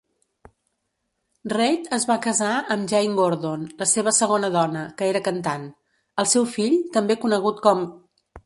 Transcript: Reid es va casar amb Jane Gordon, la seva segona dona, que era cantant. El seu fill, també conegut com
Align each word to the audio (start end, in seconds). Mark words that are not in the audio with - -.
Reid 1.53 1.89
es 1.97 2.07
va 2.11 2.15
casar 2.23 2.49
amb 2.75 2.89
Jane 2.93 3.13
Gordon, 3.21 3.67
la 3.83 3.89
seva 3.91 4.15
segona 4.23 4.49
dona, 4.59 4.83
que 5.03 5.11
era 5.13 5.23
cantant. 5.31 5.69
El 6.25 6.31
seu 6.35 6.53
fill, 6.57 6.79
també 6.99 7.23
conegut 7.27 7.67
com 7.69 7.89